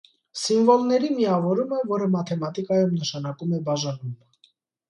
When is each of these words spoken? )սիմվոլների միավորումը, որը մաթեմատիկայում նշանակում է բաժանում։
)սիմվոլների 0.43 1.11
միավորումը, 1.17 1.81
որը 1.91 2.09
մաթեմատիկայում 2.15 2.97
նշանակում 3.03 3.55
է 3.59 3.61
բաժանում։ 3.69 4.19